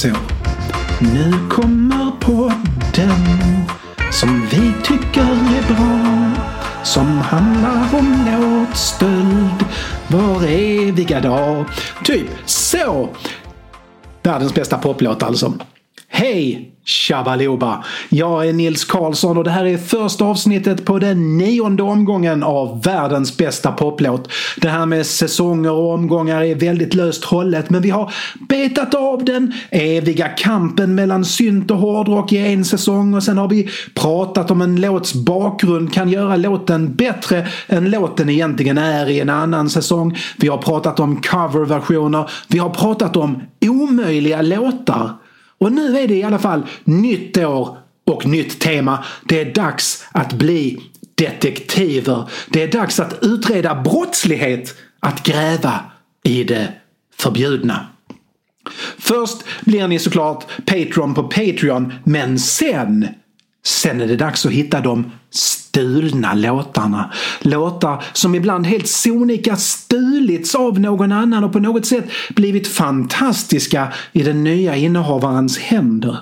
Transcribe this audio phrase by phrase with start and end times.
[0.00, 0.08] så.
[1.00, 3.26] Nu kommer podden
[4.12, 6.30] som vi tycker är bra.
[6.84, 9.64] Som handlar om låtstöld
[10.08, 11.64] var eviga dag.
[12.04, 13.08] Typ så.
[14.22, 15.54] Världens bästa poplåt alltså.
[16.08, 17.84] Hej Shabaloba!
[18.08, 22.82] Jag är Nils Karlsson och det här är första avsnittet på den nionde omgången av
[22.82, 24.28] världens bästa poplåt.
[24.56, 28.12] Det här med säsonger och omgångar är väldigt löst hållet men vi har
[28.48, 33.48] betat av den eviga kampen mellan synt och hårdrock i en säsong och sen har
[33.48, 39.20] vi pratat om en låts bakgrund kan göra låten bättre än låten egentligen är i
[39.20, 40.16] en annan säsong.
[40.36, 42.30] Vi har pratat om coverversioner.
[42.48, 45.19] Vi har pratat om omöjliga låtar.
[45.60, 49.04] Och nu är det i alla fall nytt år och nytt tema.
[49.24, 50.80] Det är dags att bli
[51.14, 52.30] detektiver.
[52.48, 54.74] Det är dags att utreda brottslighet.
[55.02, 55.80] Att gräva
[56.24, 56.72] i det
[57.16, 57.86] förbjudna.
[58.98, 63.08] Först blir ni såklart Patreon på Patreon, men sen
[63.64, 65.12] Sen är det dags att hitta de
[65.70, 67.12] stulna låtarna.
[67.40, 72.04] Låtar som ibland helt sonika stulits av någon annan och på något sätt
[72.34, 76.16] blivit fantastiska i den nya innehavarens händer.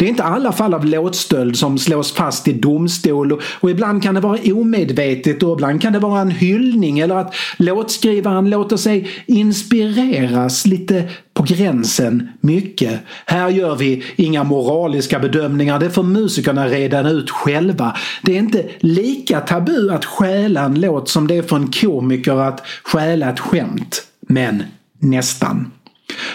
[0.00, 4.02] Det är inte alla fall av låtstöld som slås fast i domstol och, och, ibland
[4.02, 8.76] kan det vara omedvetet och ibland kan det vara en hyllning eller att låtskrivaren låter
[8.76, 13.00] sig inspireras lite på gränsen mycket.
[13.26, 17.96] Här gör vi inga moraliska bedömningar, det får musikerna redan ut själva.
[18.22, 22.36] Det är inte lika tabu att stjäla en låt som det är för en komiker
[22.36, 24.02] att stjäla ett skämt.
[24.28, 24.62] Men
[24.98, 25.70] nästan.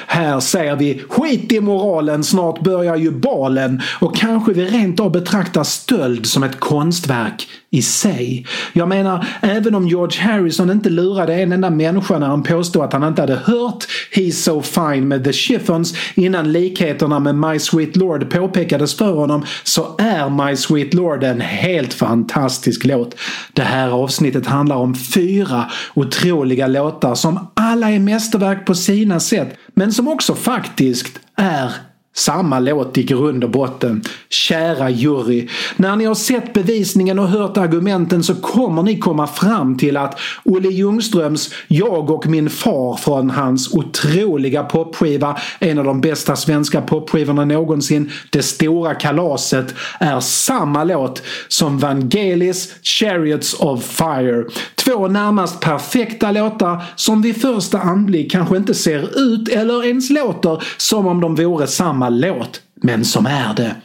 [0.08, 3.82] Här ser vi skit i moralen, snart börjar ju balen.
[4.00, 8.46] Och kanske vi rent av betraktar stöld som ett konstverk i sig.
[8.74, 12.94] Jag menar, även om George Harrison inte lurade en enda människa när han påstod att
[12.94, 17.96] han inte hade hört He's so fine med The Chiffons innan likheterna med My Sweet
[17.96, 23.16] Lord påpekades för honom så är My Sweet Lord en helt fantastisk låt.
[23.54, 29.58] Det här avsnittet handlar om fyra otroliga låtar som alla är mästerverk på sina sätt
[29.74, 31.72] men som också faktiskt är
[32.16, 34.04] samma låt i grund och botten.
[34.30, 39.78] Kära jury, när ni har sett bevisningen och hört argumenten så kommer ni komma fram
[39.78, 46.02] till att Olle Ljungströms Jag och min far från hans otroliga popskiva, en av de
[46.02, 54.46] bästa svenska popskivorna någonsin, Det stora kalaset, är samma låt som Vangelis Chariots of Fire.
[54.76, 60.64] Två närmast perfekta låtar som vid första anblick kanske inte ser ut eller ens låter
[60.78, 63.76] som om de vore samma låt, men som är det.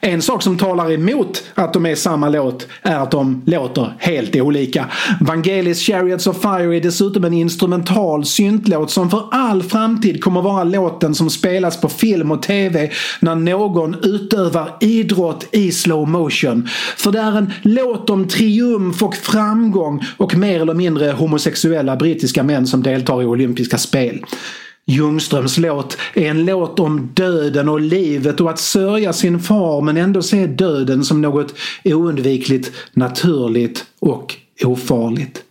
[0.00, 4.36] En sak som talar emot att de är samma låt är att de låter helt
[4.36, 4.86] olika.
[5.20, 10.64] Vangelis Chariots of Fire är dessutom en instrumental syntlåt som för all framtid kommer vara
[10.64, 12.90] låten som spelas på film och tv
[13.20, 16.68] när någon utövar idrott i slow motion.
[16.96, 22.42] För det är en låt om triumf och framgång och mer eller mindre homosexuella brittiska
[22.42, 24.24] män som deltar i olympiska spel.
[24.90, 29.96] Ljungströms låt är en låt om döden och livet och att sörja sin far men
[29.96, 31.54] ändå se döden som något
[31.84, 35.42] oundvikligt, naturligt och ofarligt.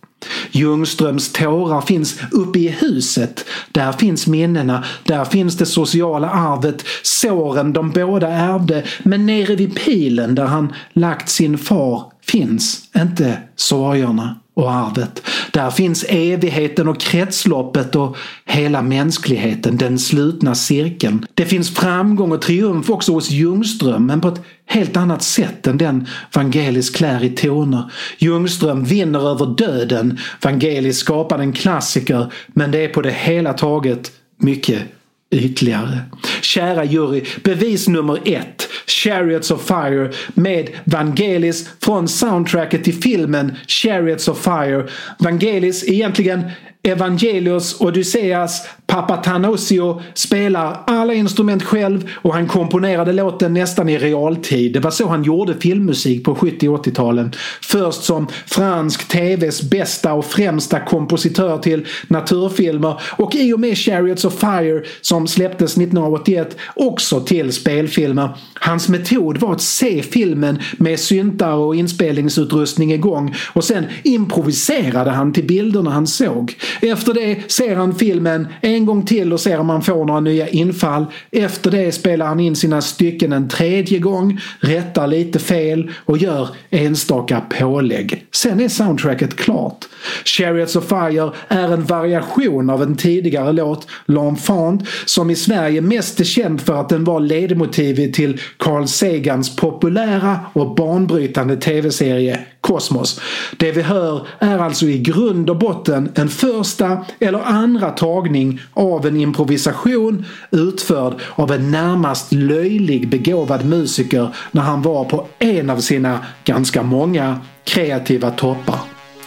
[0.50, 3.44] Ljungströms tårar finns uppe i huset.
[3.72, 8.84] Där finns minnena, där finns det sociala arvet, såren de båda ärvde.
[9.02, 15.22] Men nere vid pilen där han lagt sin far finns inte sorgerna och arvet.
[15.50, 21.26] Där finns evigheten och kretsloppet och hela mänskligheten, den slutna cirkeln.
[21.34, 25.78] Det finns framgång och triumf också hos Ljungström, men på ett helt annat sätt än
[25.78, 27.92] den Vangelis klär i toner.
[28.18, 30.18] Ljungström vinner över döden.
[30.42, 34.82] Vangelis skapar en klassiker, men det är på det hela taget mycket
[35.30, 36.00] ytligare.
[36.40, 38.68] Kära jury, bevis nummer ett.
[38.86, 44.88] Chariots of Fire med Vangelis från soundtracket till filmen Chariots of Fire.
[45.18, 46.44] Vangelis egentligen
[46.82, 54.72] Evangelios Odysseas Papatanasio spelar alla instrument själv och han komponerade låten nästan i realtid.
[54.72, 57.32] Det var så han gjorde filmmusik på 70 och 80-talen.
[57.62, 64.24] Först som fransk TVs bästa och främsta kompositör till naturfilmer och i och med Chariots
[64.24, 68.38] of Fire som släpptes 1981 också till spelfilmer.
[68.54, 75.32] Hans metod var att se filmen med syntar och inspelningsutrustning igång och sen improviserade han
[75.32, 76.54] till bilderna han såg.
[76.80, 80.48] Efter det ser han filmen en gång till och ser om han får några nya
[80.48, 81.06] infall.
[81.32, 86.48] Efter det spelar han in sina stycken en tredje gång, rättar lite fel och gör
[86.70, 88.24] enstaka pålägg.
[88.32, 89.84] Sen är soundtracket klart.
[90.24, 96.20] Chariots of Fire är en variation av en tidigare låt, L'Enfant, som i Sverige mest
[96.20, 103.20] är känd för att den var ledmotivet till Carl Sagans populära och banbrytande tv-serie Kosmos.
[103.56, 109.06] Det vi hör är alltså i grund och botten en första eller andra tagning av
[109.06, 115.78] en improvisation utförd av en närmast löjlig begåvad musiker när han var på en av
[115.78, 118.80] sina ganska många kreativa toppar.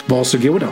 [0.06, 0.68] Varsågoda!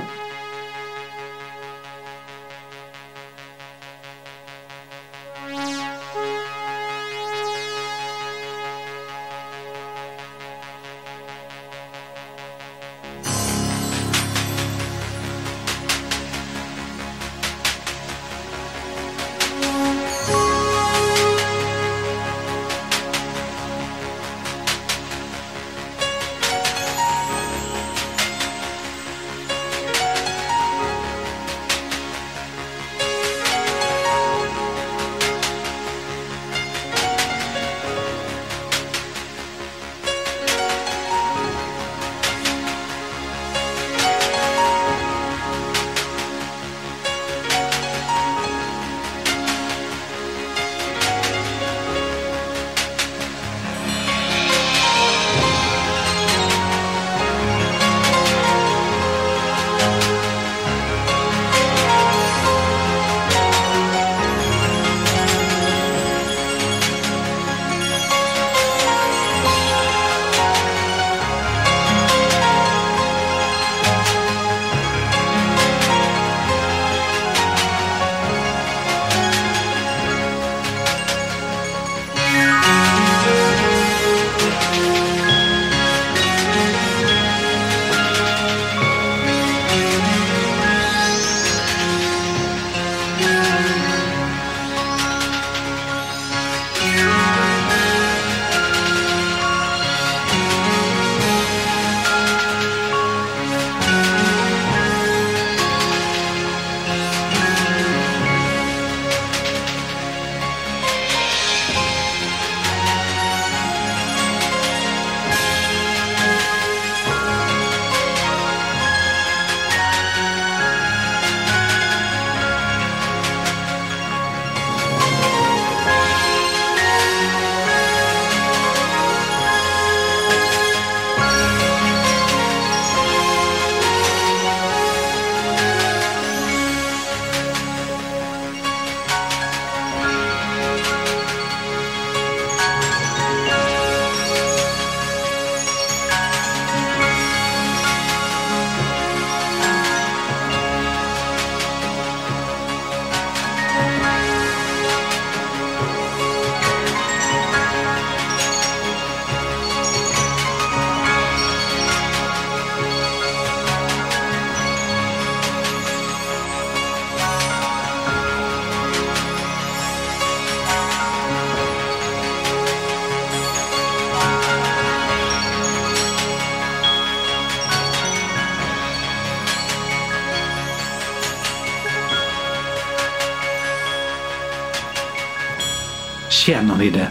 [186.79, 187.07] Ni det?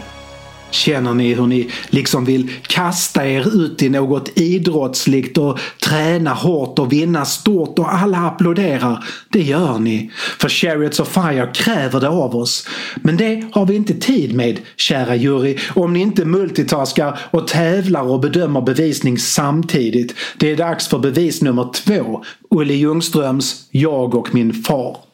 [0.71, 6.79] Känner ni hur ni liksom vill kasta er ut i något idrottsligt och träna hårt
[6.79, 9.03] och vinna stort och alla applåderar?
[9.29, 10.11] Det gör ni.
[10.39, 12.67] För Chariots of Fire kräver det av oss.
[12.95, 18.03] Men det har vi inte tid med, kära jury, om ni inte multitaskar och tävlar
[18.03, 20.15] och bedömer bevisning samtidigt.
[20.37, 22.23] Det är dags för bevis nummer två.
[22.49, 25.08] Olle Ljungströms Jag och min far.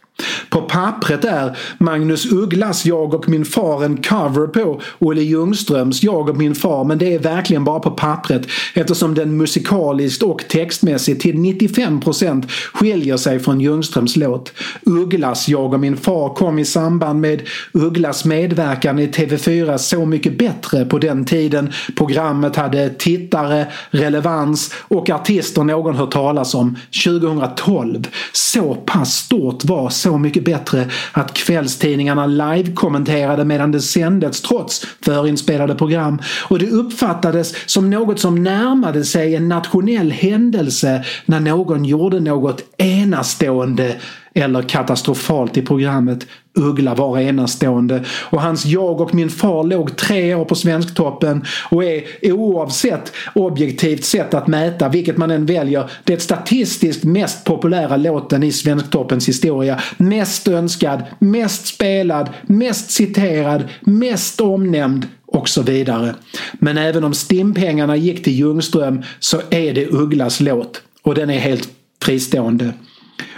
[0.49, 6.29] På pappret är Magnus Ugglas Jag och min far en cover på Olle Ljungströms Jag
[6.29, 11.21] och min far men det är verkligen bara på pappret eftersom den musikaliskt och textmässigt
[11.21, 14.53] till 95% skiljer sig från Ljungströms låt.
[14.85, 17.41] Ugglas Jag och min far kom i samband med
[17.71, 21.73] Ugglas medverkan i TV4 Så mycket bättre på den tiden.
[21.97, 28.07] Programmet hade tittare, relevans och artister någon hört talas om 2012.
[28.31, 35.75] Så pass stort var så mycket bättre att kvällstidningarna live-kommenterade medan det sändes trots förinspelade
[35.75, 36.21] program.
[36.49, 42.61] Och det uppfattades som något som närmade sig en nationell händelse när någon gjorde något
[42.77, 43.95] enastående
[44.35, 46.27] eller katastrofalt i programmet
[46.57, 51.83] Uggla var enastående och hans Jag och min far låg tre år på Svensktoppen och
[51.83, 58.43] är oavsett objektivt sätt att mäta vilket man än väljer det statistiskt mest populära låten
[58.43, 59.81] i Svensktoppens historia.
[59.97, 66.15] Mest önskad, mest spelad, mest citerad, mest omnämnd och så vidare.
[66.53, 71.39] Men även om stimpengarna gick till Ljungström så är det Ugglas låt och den är
[71.39, 71.69] helt
[72.01, 72.73] fristående.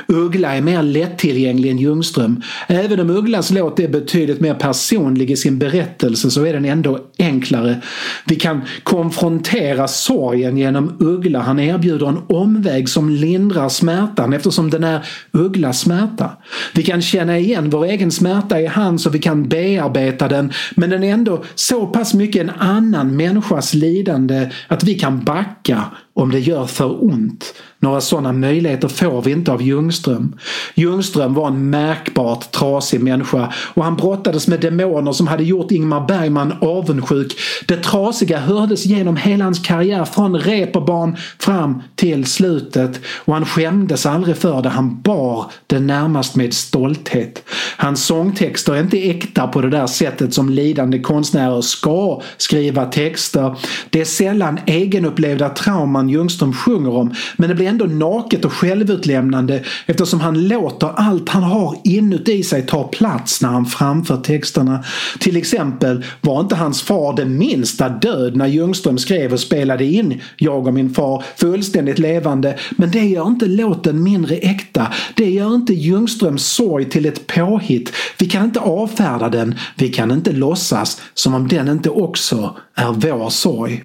[0.07, 2.41] Uggla är mer lättillgänglig än Ljungström.
[2.67, 6.99] Även om Ugglas låt är betydligt mer personlig i sin berättelse så är den ändå
[7.19, 7.81] enklare.
[8.25, 11.39] Vi kan konfrontera sorgen genom Uggla.
[11.39, 16.31] Han erbjuder en omväg som lindrar smärtan eftersom den är Ugglas smärta.
[16.73, 20.89] Vi kan känna igen vår egen smärta i hans och vi kan bearbeta den men
[20.89, 25.83] den är ändå så pass mycket en annan människas lidande att vi kan backa
[26.17, 27.53] om det gör för ont.
[27.79, 30.35] Några sådana möjligheter får vi inte av Ljungström.
[30.75, 36.07] Ljungström var en märkbart trasig människa och han brottades med demoner som hade gjort Ingmar
[36.07, 37.35] Bergman avundsjuk.
[37.67, 44.05] Det trasiga hördes genom hela hans karriär från reperbarn fram till slutet och han skämdes
[44.05, 44.69] aldrig för det.
[44.69, 47.43] Han bar det närmast med stolthet.
[47.77, 53.55] Hans sångtexter är inte äkta på det där sättet som lidande konstnärer ska skriva texter.
[53.89, 59.63] Det är sällan egenupplevda trauman Ljungström sjunger om men det blir ändå naket och självutlämnande
[59.85, 64.83] eftersom han låter allt han har inuti sig ta plats när han framför texterna.
[65.19, 70.21] Till exempel var inte hans far det minsta död när Ljungström skrev och spelade in
[70.37, 74.87] Jag och min far fullständigt levande men det gör inte låten mindre äkta.
[75.15, 77.93] Det gör inte Ljungströms sorg till ett påhitt.
[78.19, 79.55] Vi kan inte avfärda den.
[79.75, 83.83] Vi kan inte låtsas som om den inte också är vår sorg.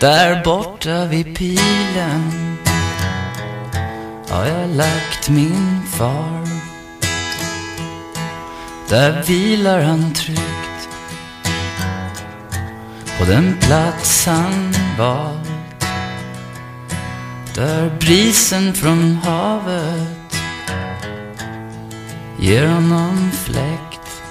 [0.00, 2.56] Där borta vid pilen
[4.28, 6.48] har jag lagt min far.
[8.88, 10.88] Där vilar han tryggt
[13.18, 15.86] på den plats han valt.
[17.54, 20.36] Där brisen från havet
[22.38, 24.22] ger honom fläkt.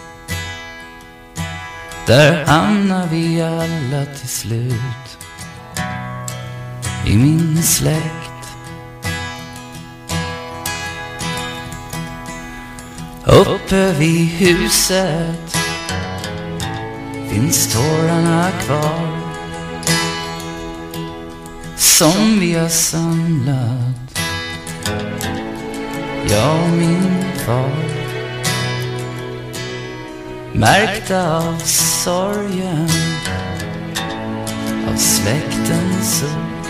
[2.08, 5.05] Där hamnar vi alla till slut
[7.08, 8.32] i min släkt.
[13.26, 15.58] Uppe vid huset
[17.30, 19.26] finns tårarna kvar
[21.76, 24.20] som vi har samlat,
[26.30, 27.72] jag och min far.
[30.54, 32.90] Märkta av sorgen,
[34.88, 36.65] av släktens ord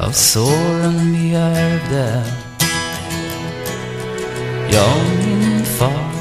[0.00, 2.24] av såren vi ärvde.
[4.70, 6.19] Jag och min far.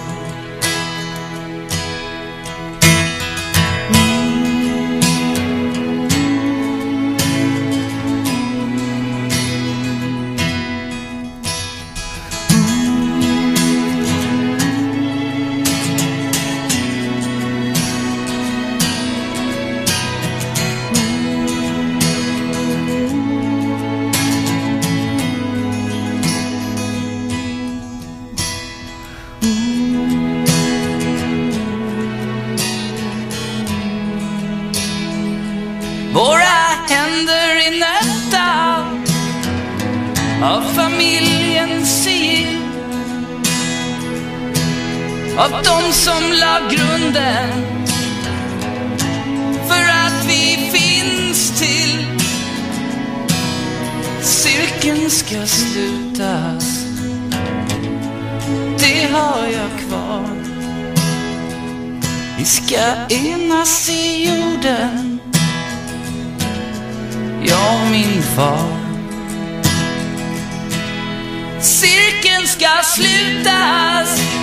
[46.10, 47.50] Som la grunden
[49.68, 52.06] för att vi finns till.
[54.22, 56.86] Cirkeln ska slutas,
[58.80, 60.30] det har jag kvar.
[62.38, 65.20] Vi ska enas i jorden
[67.44, 68.80] jag och min far.
[71.62, 74.39] Cirkeln ska slutas,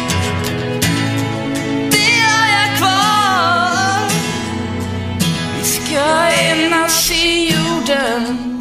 [6.87, 8.59] enas i jorden,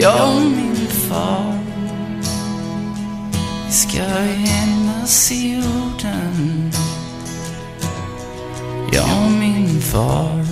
[0.00, 1.58] jag och min far.
[3.66, 6.70] Vi ska enas i jorden,
[8.92, 10.46] jag och min far.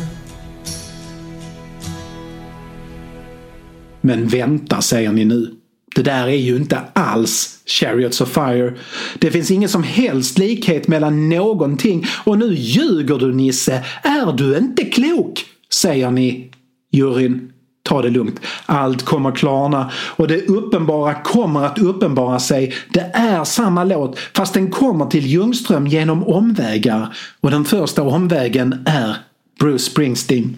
[4.01, 5.55] Men vänta, säger ni nu.
[5.95, 8.75] Det där är ju inte alls Chariots of Fire.
[9.19, 13.85] Det finns ingen som helst likhet mellan någonting och nu ljuger du Nisse.
[14.03, 15.45] Är du inte klok?
[15.71, 16.51] Säger ni.
[16.93, 17.53] Juryn
[17.85, 18.41] Ta det lugnt.
[18.67, 22.75] Allt kommer klarna och det uppenbara kommer att uppenbara sig.
[22.93, 27.17] Det är samma låt fast den kommer till Ljungström genom omvägar.
[27.41, 29.17] Och den första omvägen är
[29.61, 30.57] Bruce Springsteen.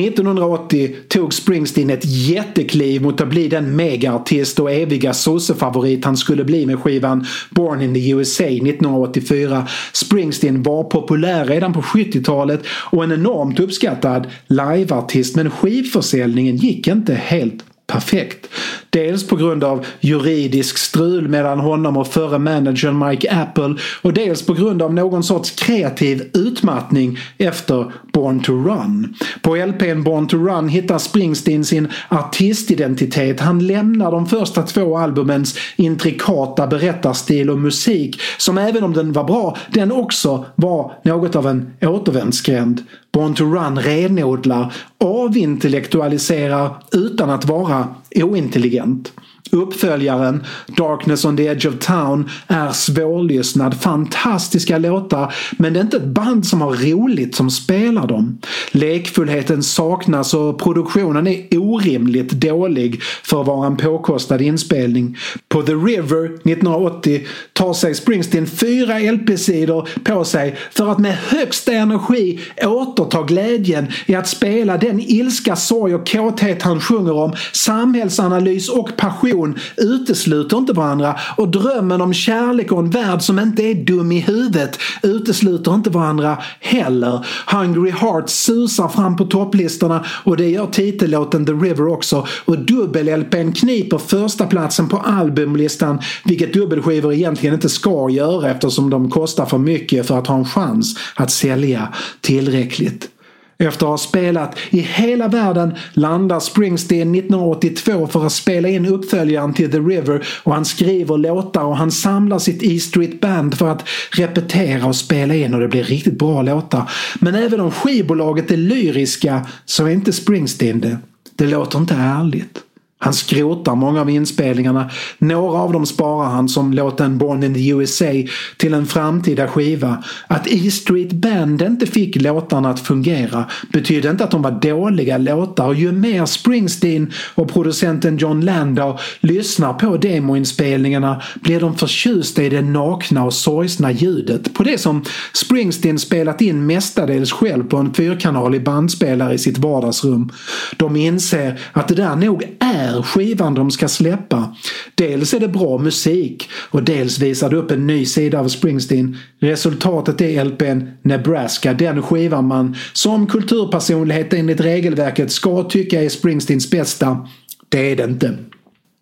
[0.00, 6.44] 1980 tog Springsteen ett jättekliv mot att bli den megaartist och eviga sossefavorit han skulle
[6.44, 9.66] bli med skivan Born in the USA 1984.
[9.92, 17.14] Springsteen var populär redan på 70-talet och en enormt uppskattad liveartist men skivförsäljningen gick inte
[17.14, 18.48] helt perfekt.
[18.96, 24.46] Dels på grund av juridisk strul mellan honom och förre managern Mike Apple och dels
[24.46, 29.14] på grund av någon sorts kreativ utmattning efter Born to Run.
[29.42, 33.40] På LPn Born to Run hittar Springsteen sin artistidentitet.
[33.40, 39.24] Han lämnar de första två albumens intrikata berättarstil och musik som även om den var
[39.24, 42.82] bra, den också var något av en återvändsgränd.
[43.12, 49.12] Born to Run renodlar, avintellektualiserar utan att vara ointelligent.
[49.52, 55.96] Uppföljaren Darkness on the Edge of Town är svårlyssnad, fantastiska låtar men det är inte
[55.96, 58.38] ett band som har roligt som spelar dem.
[58.70, 65.16] Lekfullheten saknas och produktionen är orimligt dålig för att vara en påkostad inspelning.
[65.48, 71.72] På The River 1980 tar sig Springsteen fyra LP-sidor på sig för att med högsta
[71.72, 78.68] energi återta glädjen i att spela den ilska, sorg och kåthet han sjunger om, samhällsanalys
[78.68, 83.62] och passion relation utesluter inte varandra och drömmen om kärlek och en värld som inte
[83.62, 87.26] är dum i huvudet utesluter inte varandra heller.
[87.46, 93.52] Hungry Hearts susar fram på topplistorna och det gör titellåten The River också och dubbel-LPn
[93.52, 99.58] kniper första platsen på albumlistan vilket dubbelskivor egentligen inte ska göra eftersom de kostar för
[99.58, 101.88] mycket för att ha en chans att sälja
[102.20, 103.15] tillräckligt.
[103.58, 109.54] Efter att ha spelat i hela världen landar Springsteen 1982 för att spela in uppföljaren
[109.54, 113.68] till The River och han skriver låtar och han samlar sitt E Street Band för
[113.68, 116.90] att repetera och spela in och det blir riktigt bra låtar.
[117.20, 120.98] Men även om skivbolaget är lyriska så är inte Springsteen det.
[121.36, 122.65] Det låter inte ärligt.
[122.98, 124.90] Han skrotar många av inspelningarna.
[125.18, 128.12] Några av dem sparar han som låten Born in the USA
[128.56, 130.04] till en framtida skiva.
[130.26, 135.18] Att E Street Band inte fick låtarna att fungera betyder inte att de var dåliga
[135.18, 142.42] låtar och ju mer Springsteen och producenten John Landau lyssnar på demoinspelningarna blir de förtjusta
[142.42, 147.76] i det nakna och sorgsna ljudet på det som Springsteen spelat in mestadels själv på
[147.76, 150.32] en fyrkanalig bandspelare i sitt vardagsrum.
[150.76, 154.56] De inser att det där nog är är skivan de ska släppa.
[154.94, 159.16] Dels är det bra musik och dels visar det upp en ny sida av Springsteen.
[159.40, 166.70] Resultatet är LPn Nebraska, den skivan man som kulturpersonlighet enligt regelverket ska tycka är Springsteens
[166.70, 167.28] bästa.
[167.68, 168.38] Det är det inte.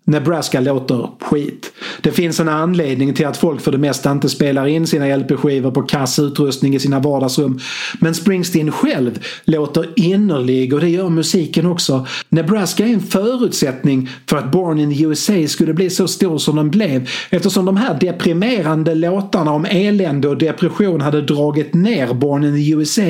[0.06, 1.72] Nebraska låter skit.
[2.00, 5.70] Det finns en anledning till att folk för det mesta inte spelar in sina LP-skivor
[5.70, 7.58] på kass utrustning i sina vardagsrum.
[8.00, 12.06] Men Springsteen själv låter innerlig och det gör musiken också.
[12.28, 16.56] Nebraska är en förutsättning för att Born in the USA skulle bli så stor som
[16.56, 22.44] den blev eftersom de här deprimerande låtarna om elände och depression hade dragit ner Born
[22.44, 23.02] in the USA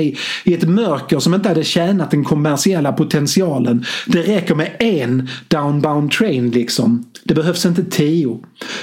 [0.45, 3.85] i ett mörker som inte hade tjänat den kommersiella potentialen.
[4.07, 7.11] Det räcker med en Downbound Train liksom liksom.
[7.25, 8.39] Det behövs inte tio.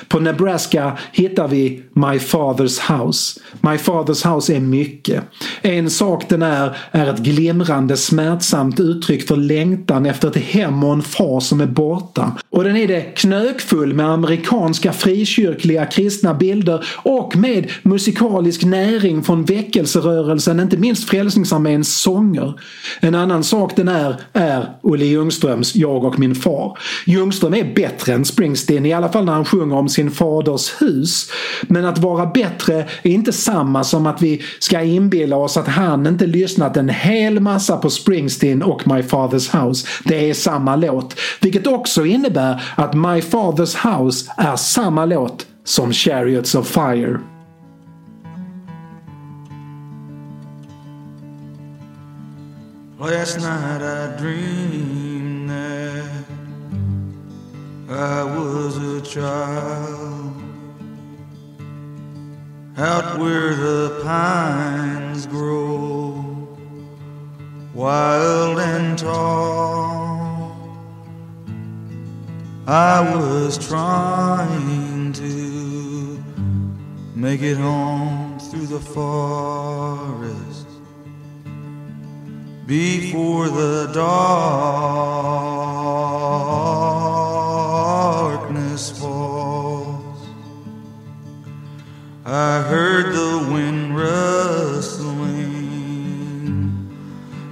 [0.08, 3.40] På Nebraska hittar vi My Father's House.
[3.62, 5.24] My Father's House är mycket.
[5.62, 10.94] En sak den är, är ett glimrande smärtsamt uttryck för längtan efter ett hem och
[10.94, 12.32] en far som är borta.
[12.50, 19.46] Och den är det knökfull med amerikanska frikyrkliga kristna bilder och med musikalisk näring från
[19.46, 22.54] väckelserörelsen, inte minst Frälsningsarméns sånger.
[23.00, 26.78] En annan sak den är, är Olle Ljungströms Jag och min far.
[27.06, 30.82] Ljungström är bättre bättre än Springsteen, i alla fall när han sjunger om sin faders
[30.82, 31.32] hus.
[31.62, 36.08] Men att vara bättre är inte samma som att vi ska inbilla oss att han
[36.08, 39.88] inte lyssnat en hel massa på Springsteen och My Father's House.
[40.04, 41.16] Det är samma låt.
[41.42, 47.20] Vilket också innebär att My Father's House är samma låt som Chariots of Fire.
[53.00, 55.11] Last night I dreamed
[57.92, 60.34] I was a child
[62.78, 66.48] out where the pines grow
[67.74, 70.56] wild and tall.
[72.66, 76.24] I was trying to
[77.14, 80.68] make it home through the forest
[82.66, 85.42] before the darkness
[92.34, 95.28] I heard the wind rustling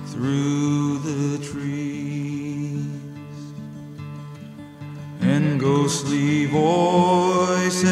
[0.06, 2.86] through the trees
[5.20, 7.84] and ghostly voices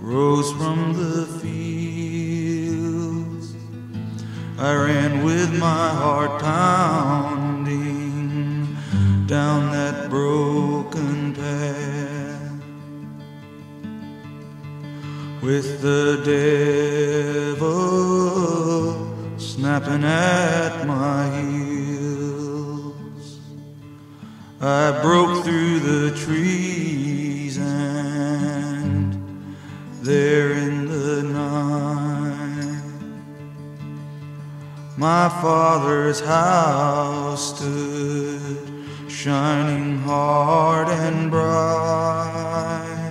[0.00, 2.34] rose from the fields.
[4.58, 7.86] I ran with my heart pounding
[9.28, 9.67] down
[15.48, 16.20] with the
[17.56, 19.08] devil
[19.38, 23.40] snapping at my heels.
[24.60, 29.56] I broke through the trees and
[30.02, 32.82] there in the night
[34.98, 43.07] my father's house stood shining hard and bright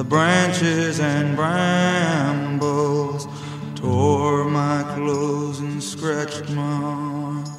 [0.00, 3.28] the branches and brambles
[3.74, 7.50] tore my clothes and scratched my arms.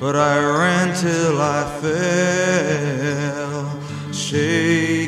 [0.00, 3.70] But I ran till I fell,
[4.12, 5.07] shaking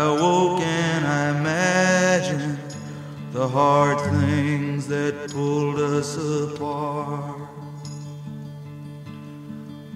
[0.00, 2.58] I woke and I imagined
[3.32, 7.50] the hard things that pulled us apart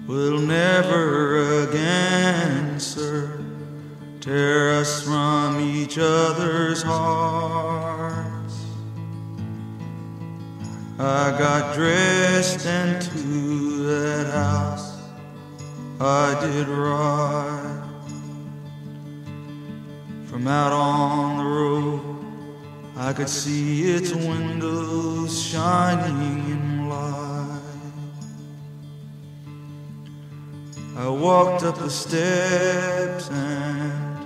[0.07, 3.43] will never again, sir,
[4.21, 8.57] tear us from each other's hearts.
[10.99, 15.01] I got dressed and to that house
[15.99, 17.64] I did ride.
[20.35, 22.01] From out on the road,
[22.97, 27.61] I could see its windows shining in light.
[30.97, 34.17] I walked up the steps and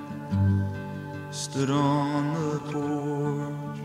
[1.29, 3.79] stood on the porch.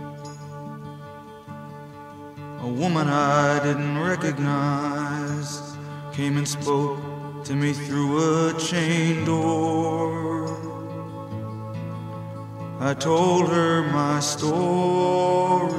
[2.62, 5.60] A woman I didn't recognize
[6.14, 10.33] came and spoke to me through a chain door.
[12.86, 15.72] I told her my story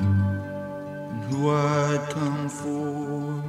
[0.00, 3.44] and who I'd come for.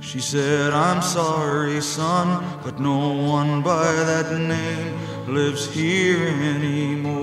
[0.00, 7.17] She said, I'm sorry, son, but no one by that name lives here anymore.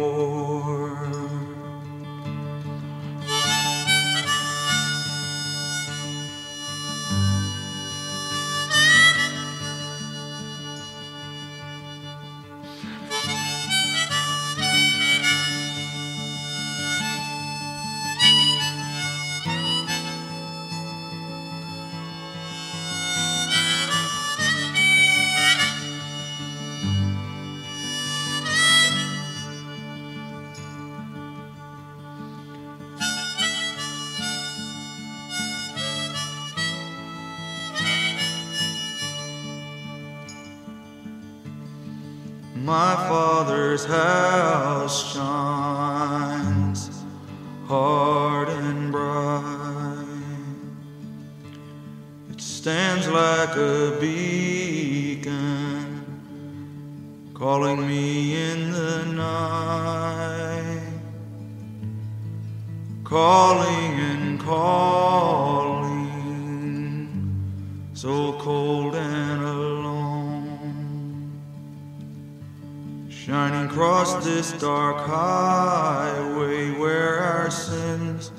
[73.69, 78.31] Shining this dark highway where our sins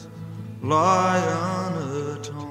[0.63, 1.23] lie
[1.67, 2.47] unatoned.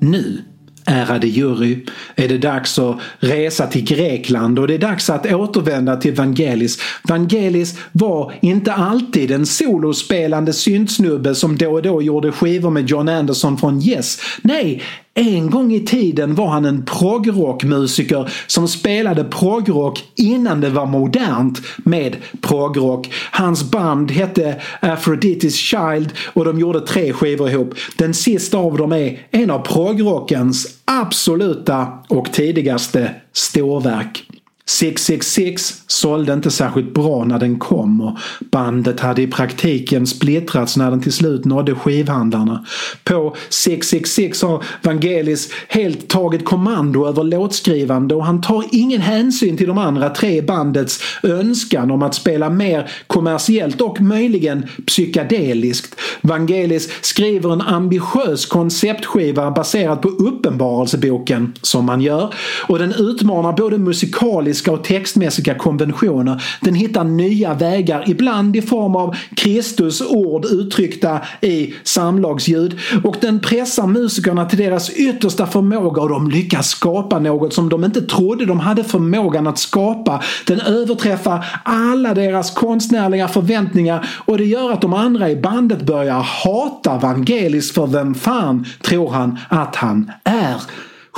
[0.00, 0.42] Nu,
[0.84, 1.84] ärade jury,
[2.16, 6.78] är det dags att resa till Grekland och det är dags att återvända till Vangelis.
[7.02, 13.08] Vangelis var inte alltid en solospelande syntsnubbe som då och då gjorde skivor med John
[13.08, 14.20] Anderson från Yes.
[14.42, 14.82] Nej,
[15.18, 21.62] en gång i tiden var han en progrockmusiker som spelade progrock innan det var modernt
[21.76, 23.10] med progrock.
[23.30, 27.74] Hans band hette Aphrodite's Child och de gjorde tre skivor ihop.
[27.96, 34.27] Den sista av dem är en av progrockens absoluta och tidigaste storverk.
[34.68, 38.18] 666 sålde inte särskilt bra när den kom och
[38.50, 42.64] bandet hade i praktiken splittrats när den till slut nådde skivhandlarna.
[43.04, 49.68] På 666 har Vangelis helt tagit kommando över låtskrivande och han tar ingen hänsyn till
[49.68, 56.00] de andra tre bandets önskan om att spela mer kommersiellt och möjligen psykedeliskt.
[56.20, 62.34] Vangelis skriver en ambitiös konceptskiva baserad på Uppenbarelseboken, som man gör,
[62.66, 66.42] och den utmanar både musikaliskt grammatiska och textmässiga konventioner.
[66.60, 72.78] Den hittar nya vägar, ibland i form av Kristus ord uttryckta i samlagsljud.
[73.04, 77.84] Och den pressar musikerna till deras yttersta förmåga och de lyckas skapa något som de
[77.84, 80.22] inte trodde de hade förmågan att skapa.
[80.46, 86.20] Den överträffar alla deras konstnärliga förväntningar och det gör att de andra i bandet börjar
[86.44, 90.56] hata Vangelis för vem fan tror han att han är?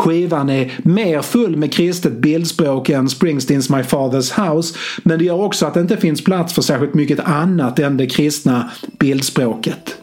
[0.00, 5.40] Skivan är mer full med kristet bildspråk än Springsteens My Father's House men det gör
[5.40, 9.96] också att det inte finns plats för särskilt mycket annat än det kristna bildspråket.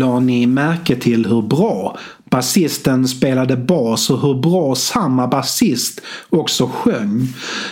[0.00, 1.96] La ni märke till hur bra
[2.30, 7.28] basisten spelade bas och hur bra samma basist också sjöng.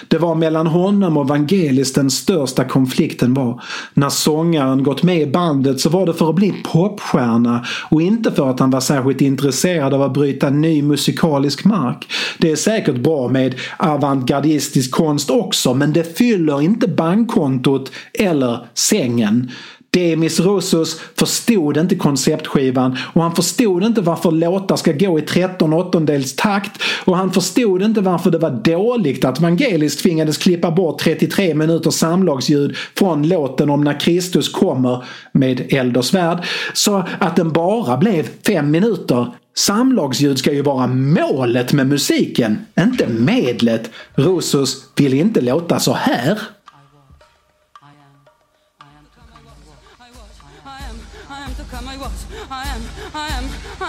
[0.08, 3.62] Det var mellan honom och Vangelis den största konflikten var.
[3.94, 8.32] När sångaren gått med i bandet så var det för att bli popstjärna och inte
[8.32, 12.06] för att han var särskilt intresserad av att bryta ny musikalisk mark.
[12.38, 19.50] Det är säkert bra med avantgardistisk konst också men det fyller inte bankkontot eller sängen.
[19.90, 25.72] Demis Roussos förstod inte konceptskivan och han förstod inte varför låtar ska gå i 13
[25.72, 31.00] åttondels takt och han förstod inte varför det var dåligt att Vangelis tvingades klippa bort
[31.00, 37.36] 33 minuters samlagsljud från låten om när Kristus kommer med eld och svärd så att
[37.36, 39.26] den bara blev fem minuter
[39.58, 43.90] Samlagsljud ska ju vara målet med musiken, inte medlet.
[44.14, 46.38] Roussos vill inte låta så här.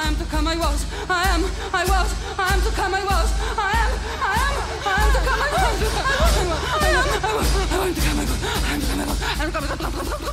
[0.10, 1.42] Am, to come I was, I am,
[1.74, 3.92] I was, I am to come I was, I am,
[4.22, 8.02] I am, I am to come I was, I am, I am, I am to
[8.02, 10.30] come I was, I am to come I was, I am to come I was.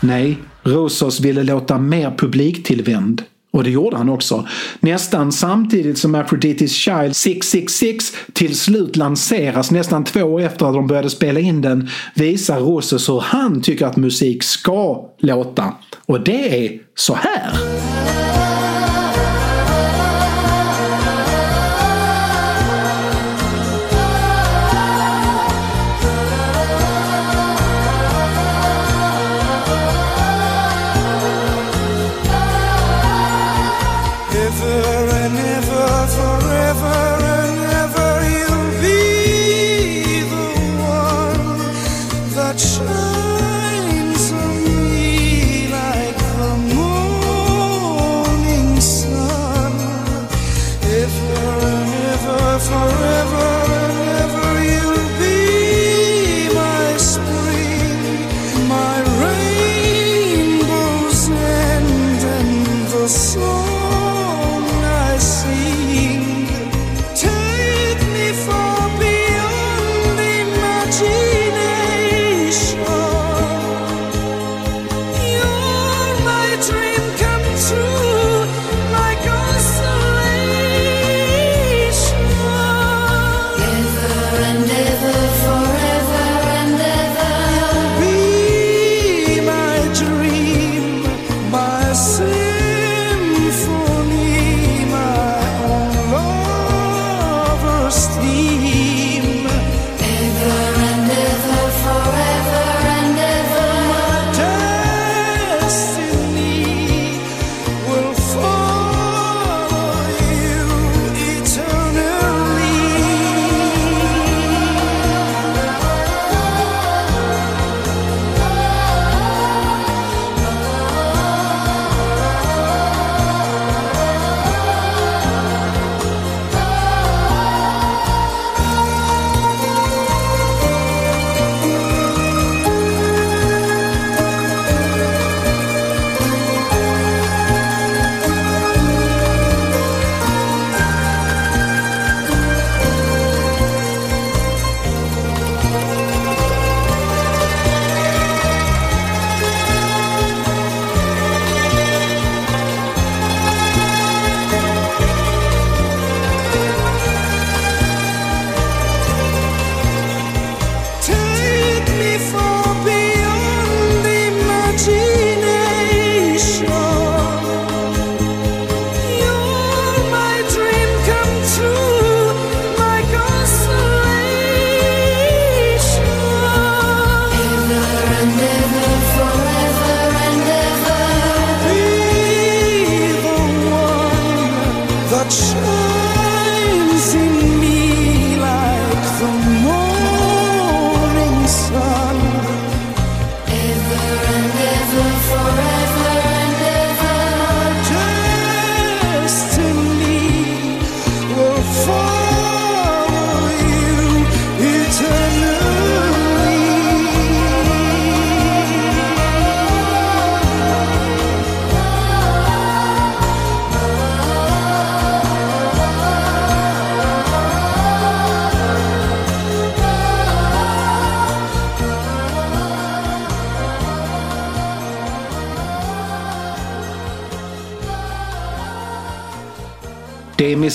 [0.00, 3.22] Nej, Rosas ville låta mer publiktillvänd.
[3.52, 4.46] Och det gjorde han också.
[4.80, 10.86] Nästan samtidigt som Aphrodite's Child 666 till slut lanseras nästan två år efter att de
[10.86, 15.74] började spela in den visar Rosas hur han tycker att musik ska låta.
[16.06, 17.52] Och det är så här.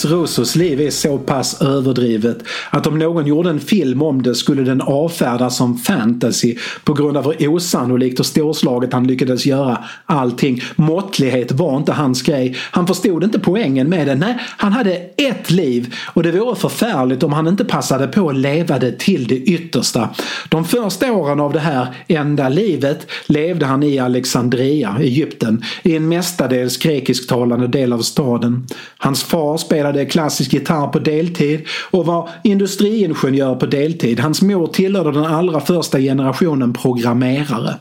[0.08, 2.38] Russos liv är så pass överdrivet
[2.70, 7.18] att om någon gjorde en film om det skulle den avfärdas som fantasy på grund
[7.18, 10.62] av hur osannolikt och storslaget han lyckades göra allting.
[10.76, 12.56] Måttlighet var inte hans grej.
[12.72, 14.16] Han förstod inte poängen med det.
[14.16, 18.36] Nej, han hade ett liv och det vore förfärligt om han inte passade på att
[18.36, 20.10] leva det till det yttersta.
[20.50, 26.10] De första åren av det här enda livet levde han i Alexandria, Egypten, i en
[26.10, 28.68] mestadels grekisktalande del av staden.
[28.98, 34.20] Hans far spelade klassisk gitarr på deltid och var industriingenjör på deltid.
[34.20, 37.76] Hans mor tillhörde den allra första generationen programmerare.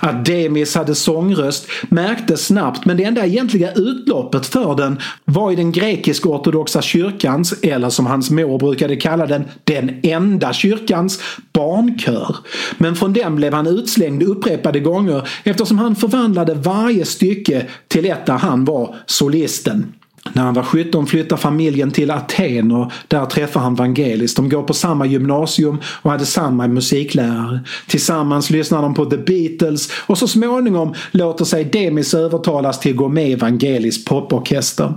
[0.00, 5.56] Att Demis hade sångröst märktes snabbt men det enda egentliga utloppet för den var i
[5.56, 11.20] den grekisk-ortodoxa kyrkans, eller som hans mor brukade kalla den, den enda kyrkans
[11.52, 12.36] barnkör.
[12.78, 18.26] Men från den blev han utslängd upprepade gånger eftersom han förvandlade varje stycke till ett
[18.26, 19.92] där han var solisten.
[20.32, 24.34] När han var 17 flyttar familjen till Aten och där träffar han Vangelis.
[24.34, 27.60] De går på samma gymnasium och hade samma musiklärare.
[27.86, 32.96] Tillsammans lyssnar de på The Beatles och så småningom låter sig Demis övertalas till att
[32.96, 34.94] gå med i Vangelis poporkester.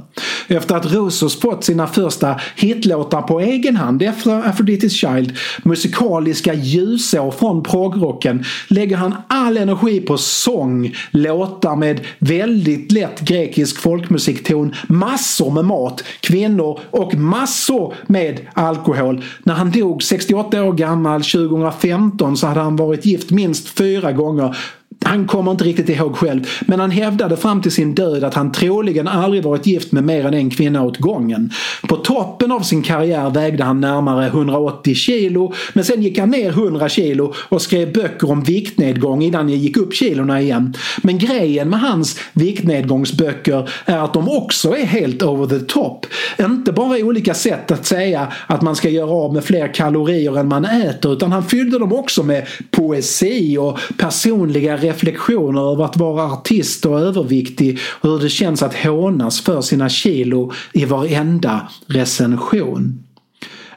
[0.48, 7.32] Efter att Rosos fått sina första hitlåtar på egen hand efter Aphrodite's Child, musikaliska ljusår
[7.32, 15.21] från progrocken, lägger han all energi på sång, låtar med väldigt lätt grekisk folkmusikton, massor
[15.22, 19.24] Massor med mat, kvinnor och massor med alkohol.
[19.44, 24.58] När han dog 68 år gammal 2015 så hade han varit gift minst fyra gånger
[25.06, 28.52] han kommer inte riktigt ihåg själv, men han hävdade fram till sin död att han
[28.52, 31.52] troligen aldrig varit gift med mer än en kvinna åt gången.
[31.88, 36.50] På toppen av sin karriär vägde han närmare 180 kilo, men sen gick han ner
[36.50, 40.74] 100 kilo och skrev böcker om viktnedgång innan han gick upp kilorna igen.
[41.02, 46.06] Men grejen med hans viktnedgångsböcker är att de också är helt over the top.
[46.40, 50.48] Inte bara olika sätt att säga att man ska göra av med fler kalorier än
[50.48, 56.24] man äter, utan han fyllde dem också med poesi och personliga reflektioner över att vara
[56.24, 63.04] artist och överviktig och hur det känns att hånas för sina kilo i varenda recension.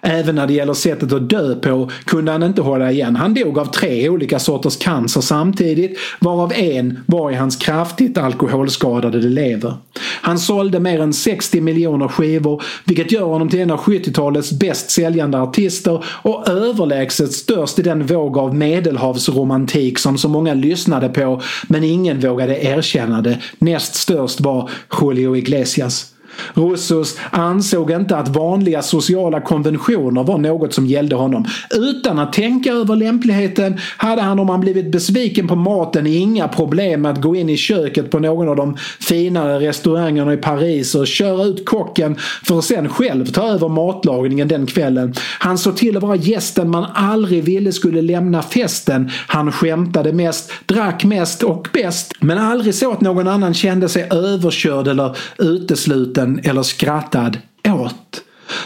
[0.06, 3.16] Även när det gäller sättet att dö på kunde han inte hålla igen.
[3.16, 9.18] Han dog av tre olika sorters cancer samtidigt varav en var i hans kraftigt alkoholskadade
[9.18, 9.74] lever.
[10.20, 14.90] Han sålde mer än 60 miljoner skivor vilket gör honom till en av 70-talets bäst
[14.90, 21.42] säljande artister och överlägset störst i den våg av medelhavsromantik som så många lyssnade på
[21.68, 23.38] men ingen vågade erkänna det.
[23.58, 26.13] Näst störst var Julio Iglesias.
[26.54, 31.44] Rossos ansåg inte att vanliga sociala konventioner var något som gällde honom.
[31.70, 37.02] Utan att tänka över lämpligheten hade han om han blivit besviken på maten inga problem
[37.02, 41.06] med att gå in i köket på någon av de finare restaurangerna i Paris och
[41.06, 45.14] köra ut kocken för att sen själv ta över matlagningen den kvällen.
[45.38, 49.10] Han såg till att vara gästen man aldrig ville skulle lämna festen.
[49.26, 54.08] Han skämtade mest, drack mest och bäst men aldrig så att någon annan kände sig
[54.10, 57.94] överkörd eller utesluten eller skrattad åt.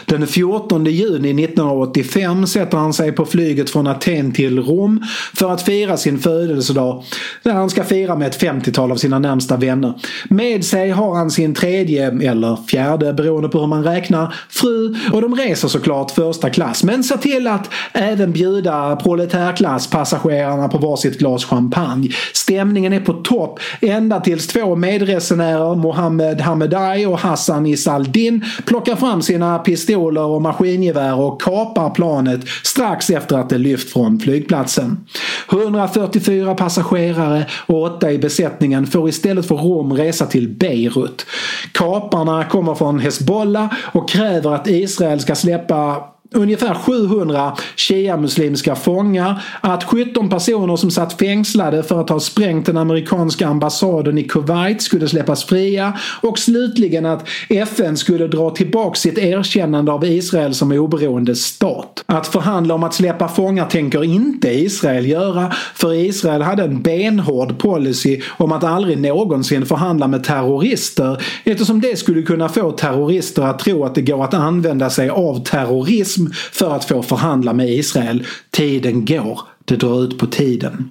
[0.08, 5.04] Den 14 juni 1985 sätter han sig på flyget från Aten till Rom
[5.34, 7.04] för att fira sin födelsedag
[7.42, 9.94] där han ska fira med ett 50-tal av sina närmsta vänner.
[10.28, 15.22] Med sig har han sin tredje, eller fjärde beroende på hur man räknar, fru och
[15.22, 21.44] de reser såklart första klass men ser till att även bjuda proletärklasspassagerarna på varsitt glas
[21.44, 22.10] champagne.
[22.34, 29.22] Stämningen är på topp ända tills två medresenärer, Mohammed Hamedai och Hassan Isaldin, plockar fram
[29.22, 35.06] sina pistoler och maskingevär och kapar planet strax efter att det lyft från flygplatsen.
[35.52, 41.26] 144 passagerare och 8 i besättningen får istället för Rom resa till Beirut.
[41.72, 46.04] Kaparna kommer från Hezbollah och kräver att Israel ska släppa
[46.34, 52.76] ungefär 700 shia-muslimska fångar, att 17 personer som satt fängslade för att ha sprängt den
[52.76, 59.18] amerikanska ambassaden i Kuwait skulle släppas fria och slutligen att FN skulle dra tillbaka sitt
[59.18, 62.04] erkännande av Israel som oberoende stat.
[62.06, 67.58] Att förhandla om att släppa fångar tänker inte Israel göra för Israel hade en benhård
[67.58, 73.58] policy om att aldrig någonsin förhandla med terrorister eftersom det skulle kunna få terrorister att
[73.58, 76.17] tro att det går att använda sig av terrorism
[76.52, 78.26] för att få förhandla med Israel.
[78.50, 79.40] Tiden går.
[79.64, 80.90] Det drar ut på tiden.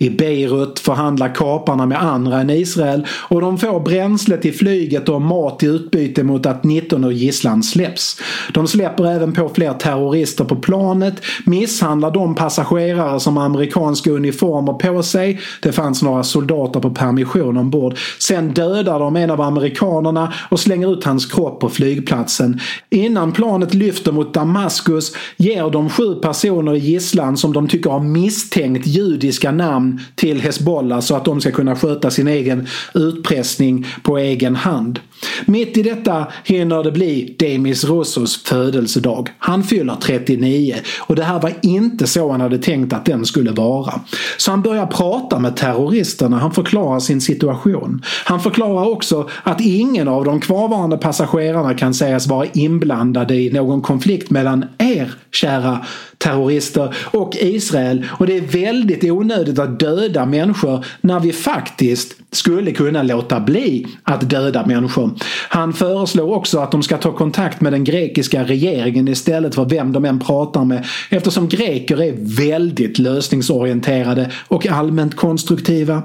[0.00, 5.22] I Beirut förhandlar kaparna med andra än Israel och de får bränsle till flyget och
[5.22, 8.20] mat i utbyte mot att 19 ur gisslan släpps.
[8.54, 11.14] De släpper även på fler terrorister på planet,
[11.46, 15.40] misshandlar de passagerare som har amerikanska uniformer på sig.
[15.62, 17.98] Det fanns några soldater på permission ombord.
[18.18, 22.60] Sen dödar de en av amerikanerna och slänger ut hans kropp på flygplatsen.
[22.90, 28.00] Innan planet lyfter mot Damaskus ger de sju personer i gisslan som de tycker har
[28.00, 34.18] misstänkt judiska namn till Hezbollah så att de ska kunna sköta sin egen utpressning på
[34.18, 35.00] egen hand.
[35.46, 39.28] Mitt i detta hinner det bli Demis Rossos födelsedag.
[39.38, 43.50] Han fyller 39 och det här var inte så han hade tänkt att den skulle
[43.50, 44.00] vara.
[44.36, 48.02] Så han börjar prata med terroristerna, han förklarar sin situation.
[48.24, 53.82] Han förklarar också att ingen av de kvarvarande passagerarna kan sägas vara inblandade i någon
[53.82, 55.86] konflikt mellan er, kära
[56.18, 62.72] terrorister och Israel och det är väldigt onödigt att döda människor när vi faktiskt skulle
[62.72, 65.07] kunna låta bli att döda människor.
[65.48, 69.92] Han föreslår också att de ska ta kontakt med den grekiska regeringen istället för vem
[69.92, 76.02] de än pratar med eftersom greker är väldigt lösningsorienterade och allmänt konstruktiva.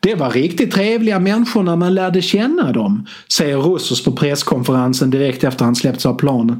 [0.00, 5.44] Det var riktigt trevliga människor när man lärde känna dem, säger Russos på presskonferensen direkt
[5.44, 6.58] efter han släppts av planet.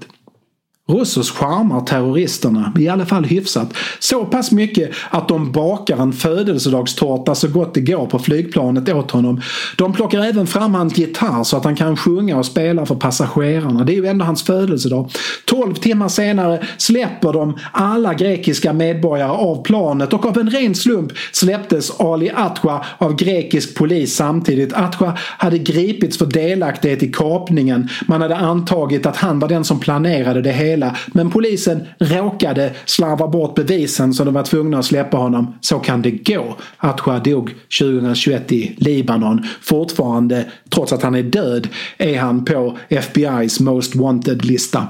[0.89, 3.75] Russos charmar terroristerna, i alla fall hyfsat.
[3.99, 9.11] Så pass mycket att de bakar en födelsedagstårta så gott det går på flygplanet åt
[9.11, 9.41] honom.
[9.77, 13.85] De plockar även fram hans gitarr så att han kan sjunga och spela för passagerarna.
[13.85, 15.11] Det är ju ändå hans födelsedag.
[15.45, 21.13] Tolv timmar senare släpper de alla grekiska medborgare av planet och av en ren slump
[21.33, 24.73] släpptes Ali Atwa av grekisk polis samtidigt.
[24.73, 27.89] Atwa hade gripits för delaktighet i kapningen.
[28.07, 30.97] Man hade antagit att han var den som planerade det hela hela.
[31.07, 35.55] Men polisen råkade slarva bort bevisen så de var tvungna att släppa honom.
[35.61, 36.57] Så kan det gå.
[36.77, 39.47] Atwa dog 2021 i Libanon.
[39.63, 41.69] Fortfarande, trots att han är död,
[41.99, 44.87] är han på FBI's Most Wanted-lista.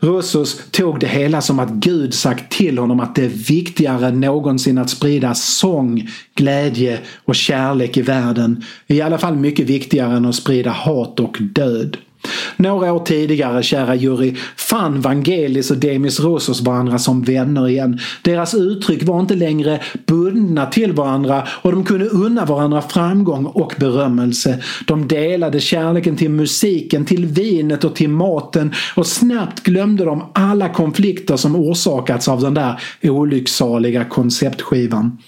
[0.00, 4.20] Russos tog det hela som att Gud sagt till honom att det är viktigare än
[4.20, 8.64] någonsin att sprida sång, glädje och kärlek i världen.
[8.86, 11.96] I alla fall mycket viktigare än att sprida hat och död.
[12.56, 17.98] Några år tidigare, kära jury, fann Vangelis och Demis Roussos varandra som vänner igen.
[18.22, 23.74] Deras uttryck var inte längre bundna till varandra och de kunde unna varandra framgång och
[23.78, 24.62] berömmelse.
[24.86, 30.68] De delade kärleken till musiken, till vinet och till maten och snabbt glömde de alla
[30.68, 35.18] konflikter som orsakats av den där olycksaliga konceptskivan.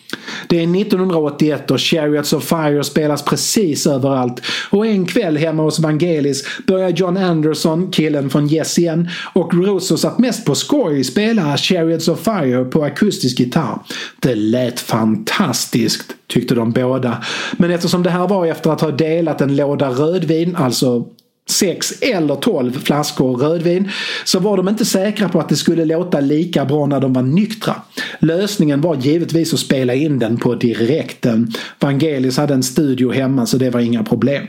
[0.48, 5.78] Det är 1981 och Chariots of Fire spelas precis överallt och en kväll hemma hos
[5.78, 11.56] Vangelis börjar John Anderson, killen från Yes igen, och Russo satt mest på skoj spela
[11.56, 13.78] Chariots of Fire på akustisk gitarr.
[14.20, 17.24] Det lät fantastiskt, tyckte de båda.
[17.52, 21.06] Men eftersom det här var efter att ha delat en låda rödvin, alltså
[21.48, 23.90] sex eller tolv flaskor rödvin
[24.24, 27.22] så var de inte säkra på att det skulle låta lika bra när de var
[27.22, 27.74] nyktra.
[28.18, 31.52] Lösningen var givetvis att spela in den på direkten.
[31.80, 34.46] Vangelis hade en studio hemma så det var inga problem.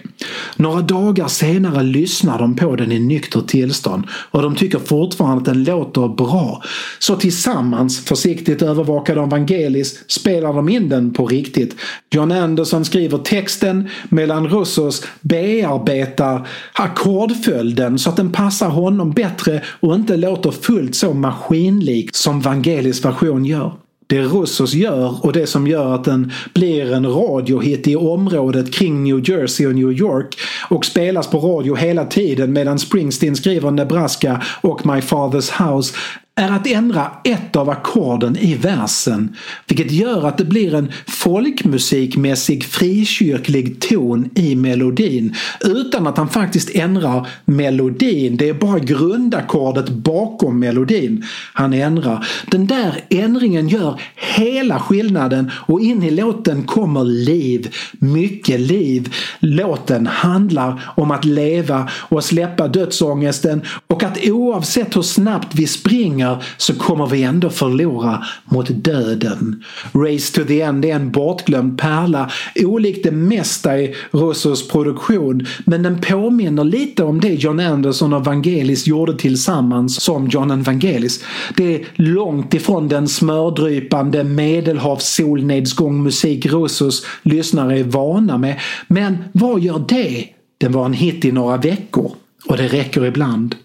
[0.56, 5.46] Några dagar senare lyssnar de på den i nykter tillstånd och de tycker fortfarande att
[5.46, 6.64] den låter bra.
[7.00, 11.76] Så tillsammans, försiktigt övervakade av Vangelis, spelar de in den på riktigt.
[12.12, 16.48] John Anderson skriver texten medan Russos bearbetar
[16.96, 23.06] ackordföljden så att den passar honom bättre och inte låter fullt så maskinlik som Vangelis
[23.06, 23.74] version gör.
[24.08, 29.04] Det Russos gör och det som gör att den blir en radiohit i området kring
[29.04, 30.36] New Jersey och New York
[30.70, 35.96] och spelas på radio hela tiden medan Springsteen skriver Nebraska och My Father's House
[36.38, 39.36] är att ändra ett av ackorden i versen,
[39.68, 46.76] vilket gör att det blir en folkmusikmässig frikyrklig ton i melodin utan att han faktiskt
[46.76, 48.38] ändrar melodin.
[48.38, 52.28] Det är bara grundackordet bakom melodin han ändrar.
[52.52, 59.14] Den där ändringen gör hela skillnaden och in i låten kommer liv, mycket liv.
[59.40, 66.25] Låten handlar om att leva och släppa dödsångesten och att oavsett hur snabbt vi springer
[66.26, 69.64] pengar så kommer vi ändå förlora mot döden.
[69.94, 75.84] Race to the End är en bortglömd pärla, olikt det mesta i Russos produktion, men
[75.84, 81.24] den påminner lite om det John Anderson och Vangelis gjorde tillsammans som John and Vangelis.
[81.58, 88.60] Det är långt ifrån den smördrypande medelhavssolnedgång-musik Russos lyssnare är vana med.
[88.88, 90.28] Men vad gör det?
[90.58, 92.12] Den var en hit i några veckor
[92.46, 93.56] och det räcker ibland.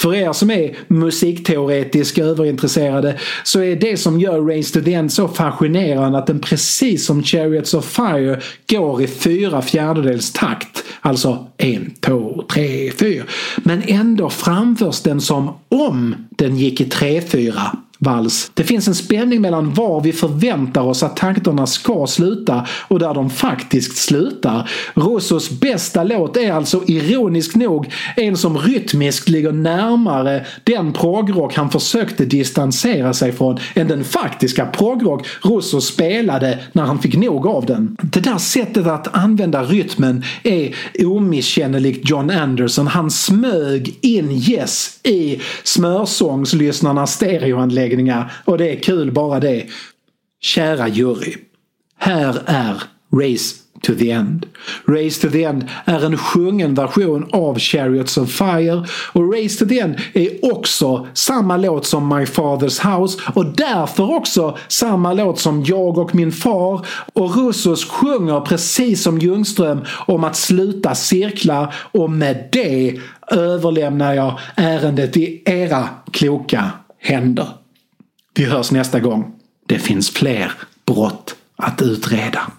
[0.00, 5.12] För er som är musikteoretiskt överintresserade så är det som gör Race to the End
[5.12, 8.40] så fascinerande att den precis som Chariots of Fire
[8.70, 10.84] går i fyra fjärdedels takt.
[11.00, 13.24] Alltså en, två, tre, fyra.
[13.56, 18.50] Men ändå framförs den som om den gick i tre, fyra vals.
[18.54, 23.14] Det finns en spänning mellan var vi förväntar oss att takterna ska sluta och där
[23.14, 24.70] de faktiskt slutar.
[24.94, 31.70] Rossos bästa låt är alltså ironiskt nog en som rytmiskt ligger närmare den progrock han
[31.70, 37.66] försökte distansera sig från än den faktiska progrock Rosso spelade när han fick nog av
[37.66, 37.96] den.
[38.02, 40.74] Det där sättet att använda rytmen är
[41.06, 42.86] omisskännligt John Anderson.
[42.86, 49.66] Han smög in Yes i smörsångslyssnarnas stereoanläggning anläggningar och det är kul bara det.
[50.40, 51.34] Kära jury.
[51.98, 52.82] Här är
[53.12, 54.46] Race to the End.
[54.88, 59.68] Race to the End är en sjungen version av Chariots of Fire och Race to
[59.68, 65.38] the End är också samma låt som My Father's House och därför också samma låt
[65.38, 71.74] som Jag och min far och Russos sjunger precis som Ljungström om att sluta cirklar
[71.92, 77.59] och med det överlämnar jag ärendet i era kloka händer.
[78.40, 79.32] Vi hörs nästa gång.
[79.66, 80.52] Det finns fler
[80.86, 82.52] brott att utreda.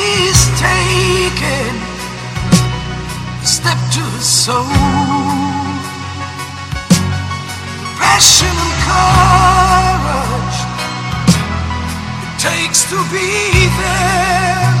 [0.00, 1.72] He's taken,
[3.44, 4.64] step to the soul.
[8.00, 10.58] Passion and courage
[12.26, 13.30] it takes to be
[13.80, 14.72] there.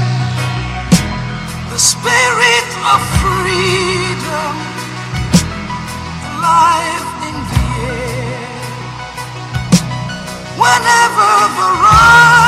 [1.72, 4.54] The spirit of freedom
[6.30, 7.64] alive in the
[7.94, 8.48] air.
[10.62, 12.39] Whenever the running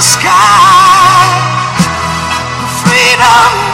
[0.00, 0.30] the sky.
[2.80, 3.69] Freedom